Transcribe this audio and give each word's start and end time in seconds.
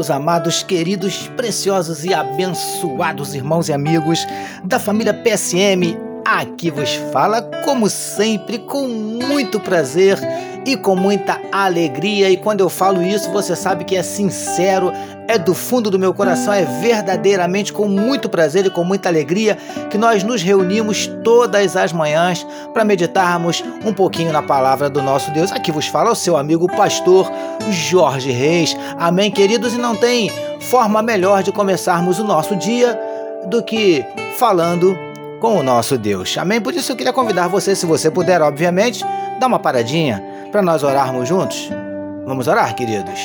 meus 0.00 0.10
amados, 0.10 0.62
queridos, 0.62 1.28
preciosos 1.36 2.06
e 2.06 2.14
abençoados 2.14 3.34
irmãos 3.34 3.68
e 3.68 3.72
amigos 3.74 4.26
da 4.64 4.78
família 4.78 5.12
PSM. 5.12 6.09
Aqui 6.32 6.70
vos 6.70 6.94
fala, 7.12 7.42
como 7.64 7.90
sempre, 7.90 8.60
com 8.60 8.86
muito 8.86 9.58
prazer 9.58 10.16
e 10.64 10.76
com 10.76 10.94
muita 10.94 11.40
alegria. 11.50 12.30
E 12.30 12.36
quando 12.36 12.60
eu 12.60 12.70
falo 12.70 13.02
isso, 13.02 13.32
você 13.32 13.56
sabe 13.56 13.82
que 13.82 13.96
é 13.96 14.02
sincero, 14.04 14.92
é 15.26 15.36
do 15.36 15.52
fundo 15.52 15.90
do 15.90 15.98
meu 15.98 16.14
coração, 16.14 16.54
é 16.54 16.64
verdadeiramente 16.64 17.72
com 17.72 17.88
muito 17.88 18.28
prazer 18.28 18.64
e 18.64 18.70
com 18.70 18.84
muita 18.84 19.08
alegria 19.08 19.58
que 19.90 19.98
nós 19.98 20.22
nos 20.22 20.40
reunimos 20.40 21.08
todas 21.24 21.76
as 21.76 21.92
manhãs 21.92 22.46
para 22.72 22.84
meditarmos 22.84 23.64
um 23.84 23.92
pouquinho 23.92 24.32
na 24.32 24.40
palavra 24.40 24.88
do 24.88 25.02
nosso 25.02 25.32
Deus. 25.32 25.50
Aqui 25.50 25.72
vos 25.72 25.88
fala 25.88 26.12
o 26.12 26.14
seu 26.14 26.36
amigo 26.36 26.68
pastor 26.76 27.28
Jorge 27.72 28.30
Reis. 28.30 28.76
Amém, 28.96 29.32
queridos? 29.32 29.74
E 29.74 29.78
não 29.78 29.96
tem 29.96 30.30
forma 30.60 31.02
melhor 31.02 31.42
de 31.42 31.50
começarmos 31.50 32.20
o 32.20 32.24
nosso 32.24 32.54
dia 32.54 32.96
do 33.48 33.64
que 33.64 34.04
falando 34.38 35.09
com 35.40 35.56
o 35.56 35.62
nosso 35.62 35.96
Deus. 35.98 36.36
Amém? 36.38 36.60
Por 36.60 36.74
isso 36.74 36.92
eu 36.92 36.96
queria 36.96 37.12
convidar 37.12 37.48
você, 37.48 37.74
se 37.74 37.86
você 37.86 38.10
puder, 38.10 38.42
obviamente, 38.42 39.04
dar 39.40 39.46
uma 39.46 39.58
paradinha 39.58 40.22
para 40.52 40.60
nós 40.60 40.82
orarmos 40.82 41.28
juntos. 41.28 41.70
Vamos 42.26 42.46
orar, 42.46 42.74
queridos? 42.76 43.18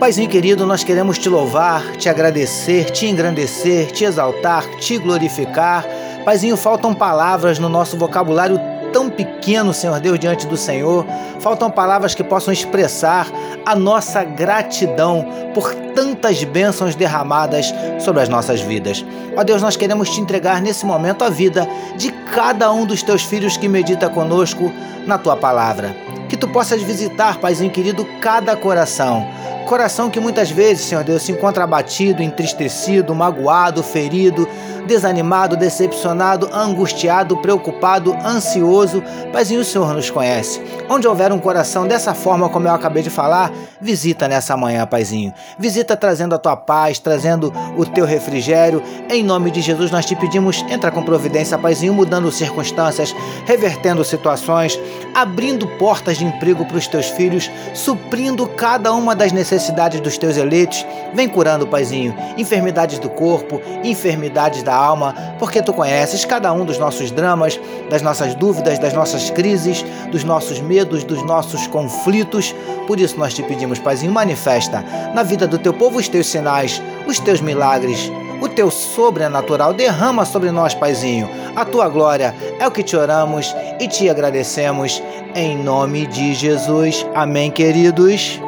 Paizinho 0.00 0.28
querido, 0.28 0.66
nós 0.66 0.82
queremos 0.82 1.16
te 1.16 1.28
louvar, 1.28 1.96
te 1.96 2.08
agradecer, 2.08 2.90
te 2.90 3.06
engrandecer, 3.06 3.92
te 3.92 4.04
exaltar, 4.04 4.68
te 4.80 4.98
glorificar. 4.98 5.86
Paizinho, 6.24 6.56
faltam 6.56 6.92
palavras 6.92 7.60
no 7.60 7.68
nosso 7.68 7.96
vocabulário 7.96 8.60
tão 8.92 9.10
pequeno, 9.10 9.72
Senhor 9.72 9.98
Deus, 9.98 10.18
diante 10.18 10.46
do 10.46 10.56
Senhor. 10.56 11.04
Faltam 11.40 11.70
palavras 11.70 12.14
que 12.14 12.22
possam 12.22 12.52
expressar 12.52 13.26
a 13.64 13.74
nossa 13.74 14.22
gratidão 14.22 15.26
por 15.54 15.74
tantas 15.94 16.44
bênçãos 16.44 16.94
derramadas 16.94 17.72
sobre 17.98 18.22
as 18.22 18.28
nossas 18.28 18.60
vidas. 18.60 19.04
Ó 19.36 19.42
Deus, 19.42 19.62
nós 19.62 19.76
queremos 19.76 20.10
te 20.10 20.20
entregar 20.20 20.60
nesse 20.60 20.84
momento 20.84 21.24
a 21.24 21.30
vida 21.30 21.68
de 21.96 22.12
cada 22.34 22.70
um 22.72 22.84
dos 22.84 23.02
teus 23.02 23.22
filhos 23.22 23.56
que 23.56 23.68
medita 23.68 24.08
conosco 24.08 24.72
na 25.06 25.18
tua 25.18 25.36
palavra. 25.36 25.96
Que 26.28 26.36
tu 26.36 26.48
possas 26.48 26.82
visitar, 26.82 27.38
Paizinho 27.38 27.70
querido, 27.70 28.06
cada 28.20 28.56
coração 28.56 29.26
coração 29.72 30.10
que 30.10 30.20
muitas 30.20 30.50
vezes, 30.50 30.84
Senhor 30.84 31.02
Deus, 31.02 31.22
se 31.22 31.32
encontra 31.32 31.64
abatido, 31.64 32.22
entristecido, 32.22 33.14
magoado, 33.14 33.82
ferido, 33.82 34.46
desanimado, 34.86 35.56
decepcionado, 35.56 36.50
angustiado, 36.52 37.38
preocupado, 37.38 38.12
ansioso. 38.22 39.02
Paizinho, 39.32 39.62
o 39.62 39.64
Senhor 39.64 39.94
nos 39.94 40.10
conhece. 40.10 40.60
Onde 40.90 41.08
houver 41.08 41.32
um 41.32 41.38
coração 41.38 41.86
dessa 41.86 42.12
forma, 42.12 42.50
como 42.50 42.68
eu 42.68 42.74
acabei 42.74 43.02
de 43.02 43.08
falar, 43.08 43.50
visita 43.80 44.28
nessa 44.28 44.58
manhã, 44.58 44.86
Paizinho. 44.86 45.32
Visita 45.58 45.96
trazendo 45.96 46.34
a 46.34 46.38
tua 46.38 46.54
paz, 46.54 46.98
trazendo 46.98 47.50
o 47.74 47.86
teu 47.86 48.04
refrigério. 48.04 48.82
Em 49.08 49.22
nome 49.22 49.50
de 49.50 49.62
Jesus, 49.62 49.90
nós 49.90 50.04
te 50.04 50.14
pedimos, 50.14 50.62
entra 50.68 50.90
com 50.90 51.02
providência, 51.02 51.56
Paizinho, 51.56 51.94
mudando 51.94 52.30
circunstâncias, 52.30 53.16
revertendo 53.46 54.04
situações, 54.04 54.78
abrindo 55.14 55.66
portas 55.78 56.18
de 56.18 56.26
emprego 56.26 56.66
para 56.66 56.76
os 56.76 56.86
teus 56.86 57.06
filhos, 57.06 57.50
suprindo 57.72 58.46
cada 58.46 58.92
uma 58.92 59.16
das 59.16 59.32
necessidades 59.32 59.61
dos 60.00 60.18
teus 60.18 60.36
eleitos. 60.36 60.84
Vem 61.14 61.28
curando, 61.28 61.66
Paizinho, 61.66 62.14
enfermidades 62.36 62.98
do 62.98 63.08
corpo, 63.08 63.60
enfermidades 63.84 64.62
da 64.62 64.72
da 64.72 64.74
alma, 64.74 65.14
porque 65.38 65.60
tu 65.60 65.74
conheces 65.74 66.24
cada 66.24 66.50
um 66.50 66.64
dos 66.64 66.78
nossos 66.78 67.10
dramas, 67.10 67.60
das 67.90 68.00
nossas 68.00 68.34
dúvidas, 68.34 68.78
das 68.78 68.94
nossas 68.94 69.28
crises, 69.28 69.84
dos 70.10 70.24
nossos 70.24 70.60
medos, 70.60 71.04
dos 71.04 71.22
nossos 71.22 71.66
conflitos. 71.66 72.54
Por 72.86 72.98
isso 72.98 73.18
nós 73.18 73.34
te 73.34 73.42
pedimos, 73.42 73.78
Paizinho, 73.78 74.10
manifesta 74.10 74.82
na 75.14 75.22
vida 75.22 75.46
do 75.46 75.58
teu 75.58 75.74
povo 75.74 75.98
os 75.98 76.08
teus 76.08 76.26
sinais, 76.26 76.82
os 77.06 77.18
teus 77.18 77.42
milagres, 77.42 78.10
o 78.40 78.48
teu 78.48 78.70
sobrenatural. 78.70 79.74
Derrama 79.74 80.24
sobre 80.24 80.50
nós, 80.50 80.74
Paizinho, 80.74 81.28
a 81.54 81.66
tua 81.66 81.88
glória. 81.90 82.34
É 82.58 82.66
o 82.66 82.70
que 82.70 82.82
te 82.82 82.96
oramos 82.96 83.54
e 83.78 83.86
te 83.86 84.08
agradecemos. 84.08 85.02
Em 85.34 85.56
nome 85.56 86.06
de 86.06 86.32
Jesus. 86.32 87.06
Amém, 87.14 87.50
queridos. 87.50 88.40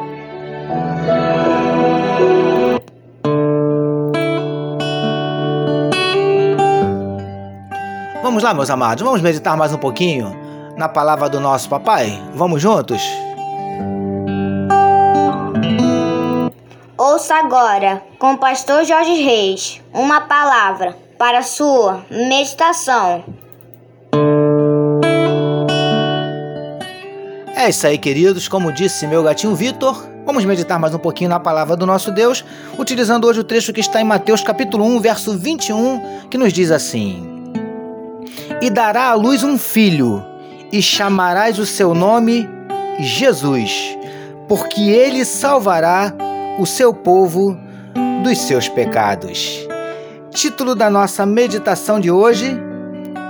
Lá, 8.45 8.53
meus 8.53 8.69
amados, 8.69 9.03
vamos 9.03 9.21
meditar 9.21 9.57
mais 9.57 9.73
um 9.73 9.77
pouquinho 9.77 10.31
na 10.77 10.87
palavra 10.87 11.27
do 11.27 11.39
nosso 11.39 11.67
papai? 11.67 12.21
Vamos 12.35 12.61
juntos? 12.61 13.01
Ouça 16.95 17.33
agora, 17.37 18.03
com 18.19 18.33
o 18.33 18.37
pastor 18.37 18.85
Jorge 18.85 19.15
Reis, 19.15 19.81
uma 19.91 20.21
palavra 20.21 20.95
para 21.17 21.41
sua 21.41 22.05
meditação. 22.11 23.23
É 27.55 27.67
isso 27.67 27.87
aí, 27.87 27.97
queridos. 27.97 28.47
Como 28.47 28.71
disse 28.71 29.07
meu 29.07 29.23
gatinho 29.23 29.55
Vitor, 29.55 30.05
vamos 30.23 30.45
meditar 30.45 30.79
mais 30.79 30.93
um 30.93 30.99
pouquinho 30.99 31.31
na 31.31 31.39
palavra 31.39 31.75
do 31.75 31.87
nosso 31.87 32.11
Deus, 32.11 32.45
utilizando 32.77 33.25
hoje 33.25 33.39
o 33.39 33.43
trecho 33.43 33.73
que 33.73 33.81
está 33.81 33.99
em 33.99 34.03
Mateus 34.03 34.43
capítulo 34.43 34.85
1, 34.85 34.99
verso 34.99 35.35
21, 35.35 36.27
que 36.29 36.37
nos 36.37 36.53
diz 36.53 36.69
assim: 36.69 37.34
e 38.61 38.69
dará 38.69 39.09
à 39.09 39.13
luz 39.13 39.43
um 39.43 39.57
filho, 39.57 40.23
e 40.71 40.81
chamarás 40.81 41.59
o 41.59 41.65
seu 41.65 41.93
nome 41.93 42.49
Jesus, 42.99 43.97
porque 44.47 44.89
ele 44.89 45.25
salvará 45.25 46.13
o 46.59 46.65
seu 46.65 46.93
povo 46.93 47.57
dos 48.23 48.39
seus 48.39 48.67
pecados. 48.67 49.67
Título 50.31 50.75
da 50.75 50.89
nossa 50.89 51.25
meditação 51.25 51.99
de 51.99 52.09
hoje: 52.09 52.57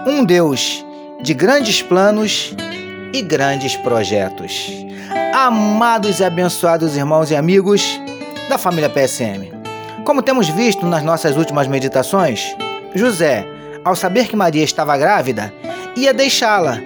Um 0.07 0.23
Deus 0.23 0.85
de 1.21 1.33
grandes 1.33 1.81
planos 1.81 2.55
e 3.13 3.21
grandes 3.21 3.75
projetos. 3.75 4.71
Amados 5.33 6.19
e 6.19 6.23
abençoados 6.23 6.95
irmãos 6.95 7.29
e 7.31 7.35
amigos 7.35 7.99
da 8.47 8.57
família 8.57 8.89
PSM. 8.89 9.51
Como 10.05 10.21
temos 10.21 10.47
visto 10.47 10.85
nas 10.85 11.03
nossas 11.03 11.35
últimas 11.35 11.67
meditações, 11.67 12.55
José 12.93 13.54
ao 13.85 13.95
saber 13.95 14.27
que 14.27 14.35
Maria 14.35 14.63
estava 14.63 14.97
grávida, 14.97 15.53
ia 15.95 16.11
deixá-la, 16.11 16.81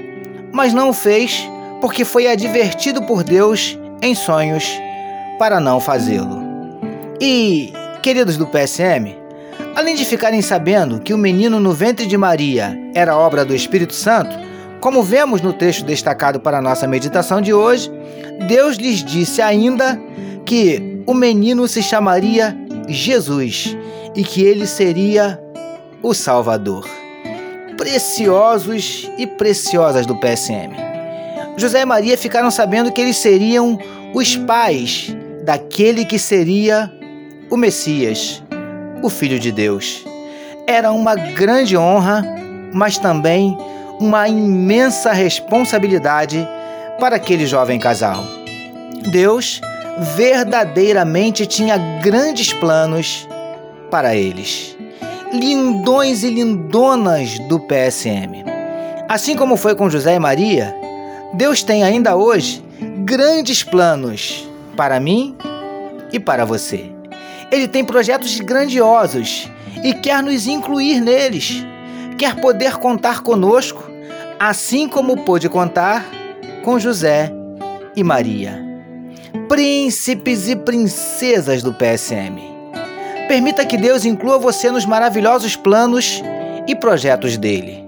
mas 0.52 0.74
não 0.74 0.90
o 0.90 0.94
fez 0.94 1.50
porque 1.80 2.04
foi 2.04 2.28
advertido 2.28 3.02
por 3.04 3.24
Deus 3.24 3.80
em 4.02 4.14
sonhos 4.14 4.70
para 5.40 5.62
não 5.62 5.80
fazê-lo. 5.80 6.44
E, 7.22 7.72
queridos 8.04 8.36
do 8.36 8.46
PSM, 8.46 9.16
além 9.76 9.96
de 9.96 10.04
ficarem 10.04 10.42
sabendo 10.42 11.00
que 11.00 11.14
o 11.14 11.18
menino 11.18 11.58
no 11.58 11.72
ventre 11.72 12.06
de 12.06 12.18
Maria 12.18 12.78
era 12.94 13.18
obra 13.18 13.46
do 13.46 13.56
Espírito 13.56 13.94
Santo, 13.94 14.38
como 14.82 15.02
vemos 15.02 15.42
no 15.42 15.54
texto 15.54 15.86
destacado 15.86 16.40
para 16.40 16.58
a 16.58 16.62
nossa 16.62 16.86
meditação 16.86 17.40
de 17.40 17.54
hoje, 17.54 17.90
Deus 18.48 18.76
lhes 18.76 19.04
disse 19.04 19.42
ainda 19.42 20.00
que 20.46 21.02
o 21.06 21.14
menino 21.14 21.66
se 21.68 21.82
chamaria 21.82 22.58
Jesus 22.88 23.78
e 24.16 24.24
que 24.24 24.42
ele 24.42 24.66
seria 24.66 25.40
o 26.02 26.14
Salvador. 26.14 26.88
Preciosos 27.78 29.10
e 29.18 29.26
preciosas 29.26 30.06
do 30.06 30.16
PSM. 30.16 30.74
José 31.58 31.82
e 31.82 31.86
Maria 31.86 32.18
ficaram 32.18 32.50
sabendo 32.50 32.92
que 32.92 33.02
eles 33.02 33.18
seriam 33.18 33.78
os 34.14 34.36
pais 34.36 35.16
daquele 35.44 36.06
que 36.06 36.18
seria 36.18 36.92
o 37.50 37.58
Messias, 37.58 38.44
o 39.02 39.10
Filho 39.10 39.40
de 39.40 39.52
Deus. 39.52 40.06
Era 40.68 40.92
uma 40.92 41.16
grande 41.16 41.76
honra, 41.76 42.24
mas 42.74 42.98
também 42.98 43.58
uma 44.00 44.28
imensa 44.28 45.12
responsabilidade 45.12 46.48
para 47.00 47.16
aquele 47.16 47.46
jovem 47.46 47.80
casal. 47.80 48.24
Deus 49.12 49.60
verdadeiramente 50.16 51.46
tinha 51.46 51.78
grandes 52.02 52.54
planos 52.54 53.28
para 53.90 54.16
eles 54.16 54.79
lindões 55.32 56.24
e 56.24 56.30
lindonas 56.30 57.38
do 57.48 57.60
PSM. 57.60 58.44
Assim 59.08 59.36
como 59.36 59.56
foi 59.58 59.76
com 59.76 59.90
José 59.90 60.16
e 60.16 60.20
Maria, 60.20 60.76
Deus 61.34 61.64
tem 61.64 61.84
ainda 61.84 62.16
hoje 62.16 62.64
grandes 63.06 63.64
planos 63.64 64.48
para 64.76 65.00
mim 65.00 65.36
e 66.12 66.20
para 66.20 66.46
você. 66.46 66.92
Ele 67.52 67.68
tem 67.68 67.84
projetos 67.84 68.40
grandiosos 68.40 69.50
e 69.84 69.94
quer 69.94 70.22
nos 70.24 70.48
incluir 70.48 71.00
neles. 71.00 71.66
Quer 72.18 72.36
poder 72.36 72.78
contar 72.78 73.22
conosco, 73.22 73.84
assim 74.40 74.88
como 74.88 75.24
pôde 75.24 75.48
contar 75.48 76.06
com 76.64 76.80
José 76.80 77.32
e 77.96 78.04
Maria. 78.04 78.64
Príncipes 79.48 80.48
e 80.48 80.56
princesas 80.56 81.64
do 81.64 81.74
PSM. 81.74 82.59
Permita 83.30 83.64
que 83.64 83.78
Deus 83.78 84.06
inclua 84.06 84.40
você 84.40 84.72
nos 84.72 84.88
maravilhosos 84.88 85.56
planos 85.56 86.20
e 86.68 86.76
projetos 86.76 87.38
dele. 87.38 87.88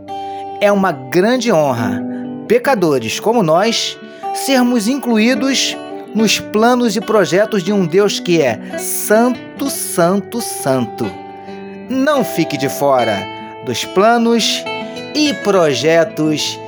é 0.61 0.71
uma 0.71 0.91
grande 0.91 1.51
honra, 1.51 1.99
pecadores 2.47 3.19
como 3.19 3.41
nós, 3.41 3.97
sermos 4.35 4.87
incluídos 4.87 5.75
nos 6.13 6.39
planos 6.39 6.95
e 6.95 7.01
projetos 7.01 7.63
de 7.63 7.73
um 7.73 7.87
Deus 7.87 8.19
que 8.19 8.39
é 8.39 8.77
Santo, 8.77 9.67
Santo, 9.71 10.39
Santo. 10.39 11.11
Não 11.89 12.23
fique 12.23 12.55
de 12.55 12.69
fora 12.69 13.17
dos 13.65 13.83
planos 13.83 14.63
e 15.15 15.33
projetos 15.43 16.59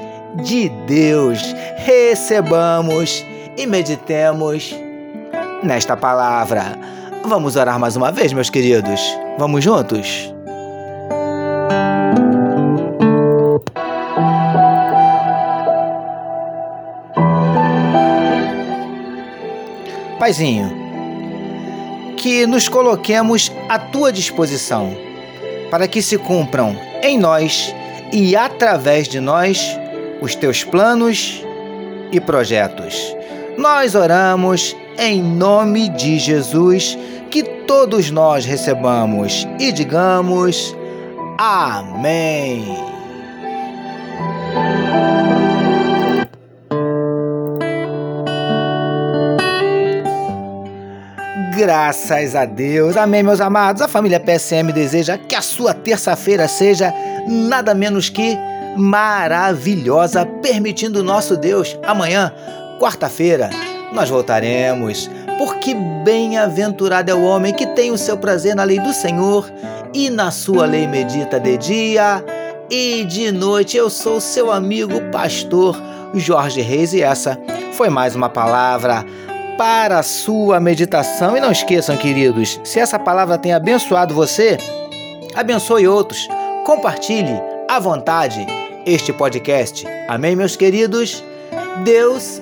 de 0.43 0.69
Deus. 0.87 1.39
Recebamos 1.77 3.23
e 3.55 3.67
meditemos 3.67 4.75
nesta 5.61 5.95
palavra. 5.95 7.02
Vamos 7.25 7.55
orar 7.55 7.79
mais 7.79 7.95
uma 7.95 8.11
vez, 8.11 8.33
meus 8.33 8.49
queridos? 8.49 8.99
Vamos 9.37 9.63
juntos? 9.63 10.33
Paizinho, 20.19 20.69
que 22.17 22.45
nos 22.45 22.67
coloquemos 22.67 23.51
à 23.69 23.79
tua 23.79 24.11
disposição 24.11 24.95
para 25.71 25.87
que 25.87 26.01
se 26.01 26.17
cumpram 26.17 26.77
em 27.01 27.17
nós 27.17 27.73
e 28.11 28.35
através 28.35 29.07
de 29.07 29.21
nós 29.21 29.79
os 30.21 30.35
teus 30.35 30.63
planos 30.63 31.43
e 32.11 32.19
projetos. 32.19 33.15
Nós 33.57 33.95
oramos 33.95 34.75
em 34.97 35.21
nome 35.21 35.89
de 35.89 36.17
Jesus, 36.19 36.97
que 37.29 37.43
todos 37.43 38.11
nós 38.11 38.45
recebamos 38.45 39.47
e 39.59 39.71
digamos 39.71 40.75
Amém. 41.37 42.63
Graças 51.55 52.35
a 52.35 52.45
Deus. 52.45 52.97
Amém, 52.97 53.23
meus 53.23 53.41
amados. 53.41 53.81
A 53.81 53.87
família 53.87 54.19
PSM 54.19 54.71
deseja 54.73 55.17
que 55.17 55.35
a 55.35 55.41
sua 55.41 55.73
terça-feira 55.73 56.47
seja 56.47 56.93
nada 57.27 57.73
menos 57.73 58.09
que 58.09 58.37
maravilhosa, 58.75 60.25
permitindo 60.25 61.03
nosso 61.03 61.37
Deus. 61.37 61.77
Amanhã, 61.83 62.33
quarta-feira, 62.79 63.49
nós 63.93 64.09
voltaremos. 64.09 65.09
Porque 65.37 65.75
bem-aventurado 66.03 67.11
é 67.11 67.13
o 67.13 67.23
homem 67.23 67.53
que 67.53 67.65
tem 67.67 67.91
o 67.91 67.97
seu 67.97 68.17
prazer 68.17 68.55
na 68.55 68.63
lei 68.63 68.79
do 68.79 68.93
Senhor 68.93 69.49
e 69.93 70.09
na 70.09 70.31
sua 70.31 70.65
lei 70.65 70.87
medita 70.87 71.39
de 71.39 71.57
dia 71.57 72.23
e 72.69 73.03
de 73.05 73.31
noite. 73.31 73.77
Eu 73.77 73.89
sou 73.89 74.19
seu 74.19 74.51
amigo 74.51 74.99
pastor 75.11 75.79
Jorge 76.13 76.61
Reis 76.61 76.93
e 76.93 77.01
essa 77.01 77.39
foi 77.73 77.89
mais 77.89 78.15
uma 78.15 78.29
palavra 78.29 79.05
para 79.57 79.99
a 79.99 80.03
sua 80.03 80.59
meditação. 80.59 81.37
E 81.37 81.39
não 81.39 81.51
esqueçam, 81.51 81.95
queridos, 81.97 82.59
se 82.63 82.79
essa 82.79 82.99
palavra 82.99 83.37
tem 83.37 83.53
abençoado 83.53 84.13
você, 84.13 84.57
abençoe 85.35 85.87
outros. 85.87 86.27
Compartilhe 86.65 87.41
à 87.67 87.79
vontade 87.79 88.45
este 88.85 89.11
podcast. 89.11 89.85
Amém, 90.07 90.35
meus 90.35 90.55
queridos? 90.55 91.23
Deus 91.83 92.41